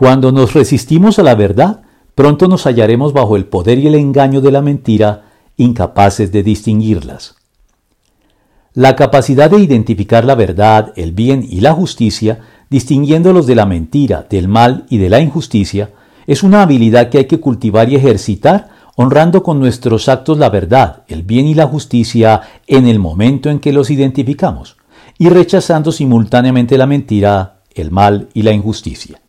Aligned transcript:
Cuando 0.00 0.32
nos 0.32 0.54
resistimos 0.54 1.18
a 1.18 1.22
la 1.22 1.34
verdad, 1.34 1.82
pronto 2.14 2.48
nos 2.48 2.64
hallaremos 2.64 3.12
bajo 3.12 3.36
el 3.36 3.44
poder 3.44 3.78
y 3.78 3.86
el 3.86 3.94
engaño 3.94 4.40
de 4.40 4.50
la 4.50 4.62
mentira, 4.62 5.26
incapaces 5.58 6.32
de 6.32 6.42
distinguirlas. 6.42 7.34
La 8.72 8.96
capacidad 8.96 9.50
de 9.50 9.58
identificar 9.58 10.24
la 10.24 10.34
verdad, 10.34 10.94
el 10.96 11.12
bien 11.12 11.46
y 11.46 11.60
la 11.60 11.74
justicia, 11.74 12.40
distinguiéndolos 12.70 13.46
de 13.46 13.54
la 13.54 13.66
mentira, 13.66 14.26
del 14.30 14.48
mal 14.48 14.86
y 14.88 14.96
de 14.96 15.10
la 15.10 15.20
injusticia, 15.20 15.90
es 16.26 16.42
una 16.42 16.62
habilidad 16.62 17.10
que 17.10 17.18
hay 17.18 17.26
que 17.26 17.40
cultivar 17.40 17.90
y 17.90 17.96
ejercitar, 17.96 18.70
honrando 18.96 19.42
con 19.42 19.60
nuestros 19.60 20.08
actos 20.08 20.38
la 20.38 20.48
verdad, 20.48 21.02
el 21.08 21.24
bien 21.24 21.46
y 21.46 21.52
la 21.52 21.66
justicia 21.66 22.40
en 22.66 22.86
el 22.86 23.00
momento 23.00 23.50
en 23.50 23.60
que 23.60 23.74
los 23.74 23.90
identificamos, 23.90 24.78
y 25.18 25.28
rechazando 25.28 25.92
simultáneamente 25.92 26.78
la 26.78 26.86
mentira, 26.86 27.60
el 27.74 27.90
mal 27.90 28.30
y 28.32 28.44
la 28.44 28.52
injusticia. 28.52 29.20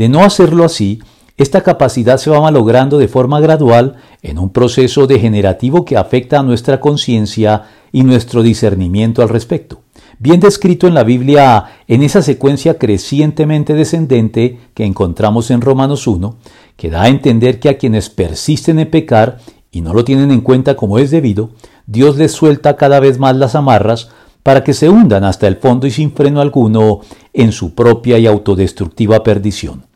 De 0.00 0.08
no 0.08 0.24
hacerlo 0.24 0.64
así, 0.64 1.02
esta 1.36 1.60
capacidad 1.60 2.16
se 2.16 2.30
va 2.30 2.40
malogrando 2.40 2.96
de 2.96 3.06
forma 3.06 3.38
gradual 3.38 3.96
en 4.22 4.38
un 4.38 4.48
proceso 4.48 5.06
degenerativo 5.06 5.84
que 5.84 5.98
afecta 5.98 6.38
a 6.38 6.42
nuestra 6.42 6.80
conciencia 6.80 7.64
y 7.92 8.02
nuestro 8.02 8.42
discernimiento 8.42 9.20
al 9.20 9.28
respecto. 9.28 9.82
Bien 10.18 10.40
descrito 10.40 10.86
en 10.86 10.94
la 10.94 11.04
Biblia 11.04 11.66
en 11.86 12.02
esa 12.02 12.22
secuencia 12.22 12.78
crecientemente 12.78 13.74
descendente 13.74 14.58
que 14.72 14.86
encontramos 14.86 15.50
en 15.50 15.60
Romanos 15.60 16.06
1, 16.06 16.34
que 16.78 16.88
da 16.88 17.02
a 17.02 17.08
entender 17.08 17.60
que 17.60 17.68
a 17.68 17.76
quienes 17.76 18.08
persisten 18.08 18.78
en 18.78 18.88
pecar 18.88 19.36
y 19.70 19.82
no 19.82 19.92
lo 19.92 20.02
tienen 20.02 20.30
en 20.30 20.40
cuenta 20.40 20.76
como 20.76 20.98
es 20.98 21.10
debido, 21.10 21.50
Dios 21.86 22.16
les 22.16 22.32
suelta 22.32 22.76
cada 22.76 23.00
vez 23.00 23.18
más 23.18 23.36
las 23.36 23.54
amarras 23.54 24.08
para 24.42 24.64
que 24.64 24.72
se 24.72 24.88
hundan 24.88 25.24
hasta 25.24 25.46
el 25.46 25.56
fondo 25.56 25.86
y 25.86 25.90
sin 25.90 26.12
freno 26.12 26.40
alguno 26.40 27.00
en 27.34 27.52
su 27.52 27.74
propia 27.74 28.18
y 28.18 28.26
autodestructiva 28.26 29.22
perdición, 29.22 29.89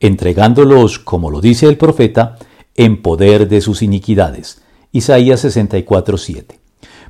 entregándolos, 0.00 0.98
como 0.98 1.30
lo 1.30 1.40
dice 1.40 1.66
el 1.66 1.76
profeta, 1.76 2.36
en 2.74 3.02
poder 3.02 3.48
de 3.48 3.60
sus 3.60 3.82
iniquidades. 3.82 4.62
Isaías 4.92 5.44
64:7 5.44 6.58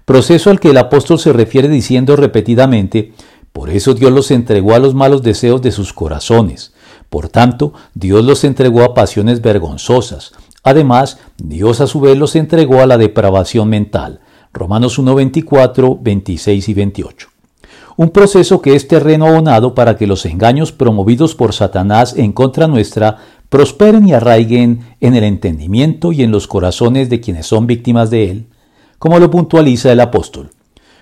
proceso 0.08 0.48
al 0.48 0.58
que 0.58 0.70
el 0.70 0.78
apóstol 0.78 1.18
se 1.18 1.34
refiere 1.34 1.68
diciendo 1.68 2.16
repetidamente, 2.16 3.12
por 3.52 3.68
eso 3.68 3.92
Dios 3.92 4.10
los 4.10 4.30
entregó 4.30 4.74
a 4.74 4.78
los 4.78 4.94
malos 4.94 5.22
deseos 5.22 5.60
de 5.60 5.70
sus 5.70 5.92
corazones. 5.92 6.72
Por 7.10 7.28
tanto, 7.28 7.74
Dios 7.92 8.24
los 8.24 8.42
entregó 8.44 8.84
a 8.84 8.94
pasiones 8.94 9.42
vergonzosas. 9.42 10.32
Además, 10.62 11.18
Dios 11.36 11.82
a 11.82 11.86
su 11.86 12.00
vez 12.00 12.16
los 12.16 12.36
entregó 12.36 12.80
a 12.80 12.86
la 12.86 12.96
depravación 12.96 13.68
mental. 13.68 14.20
Romanos 14.54 14.98
1, 14.98 15.14
24, 15.14 15.98
26 16.00 16.68
y 16.70 16.72
28. 16.72 17.28
Un 17.98 18.10
proceso 18.10 18.62
que 18.62 18.76
es 18.76 18.86
terreno 18.86 19.26
abonado 19.26 19.74
para 19.74 19.96
que 19.96 20.06
los 20.06 20.24
engaños 20.24 20.70
promovidos 20.70 21.34
por 21.34 21.52
Satanás 21.52 22.14
en 22.16 22.30
contra 22.30 22.68
nuestra 22.68 23.16
prosperen 23.48 24.06
y 24.06 24.12
arraiguen 24.12 24.82
en 25.00 25.16
el 25.16 25.24
entendimiento 25.24 26.12
y 26.12 26.22
en 26.22 26.30
los 26.30 26.46
corazones 26.46 27.10
de 27.10 27.18
quienes 27.18 27.46
son 27.48 27.66
víctimas 27.66 28.08
de 28.08 28.30
él, 28.30 28.46
como 29.00 29.18
lo 29.18 29.32
puntualiza 29.32 29.90
el 29.90 29.98
apóstol. 29.98 30.50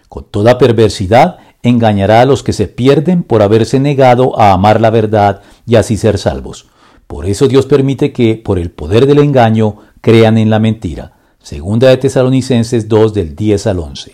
Con 0.09 0.25
toda 0.31 0.57
perversidad 0.57 1.37
engañará 1.63 2.23
a 2.23 2.25
los 2.25 2.43
que 2.43 2.55
se 2.55 2.67
pierden 2.67 3.25
por 3.25 3.43
haberse 3.43 3.79
negado 3.79 4.41
a 4.41 4.55
amar 4.55 4.81
la 4.81 4.89
verdad 4.89 5.43
y 5.67 5.75
así 5.75 5.99
ser 5.99 6.17
salvos. 6.17 6.65
Por 7.07 7.27
eso 7.27 7.47
Dios 7.47 7.67
permite 7.67 8.15
que, 8.15 8.37
por 8.43 8.59
el 8.59 8.71
poder 8.71 9.05
del 9.05 9.19
engaño, 9.19 9.77
crean 10.01 10.39
en 10.39 10.49
la 10.49 10.61
mentira. 10.61 11.13
Segunda 11.43 11.91
de 11.91 11.99
Tesalonicenses 11.99 12.89
2 12.89 13.13
del 13.13 13.37
10 13.37 13.67
al 13.67 13.81
11. 13.81 14.05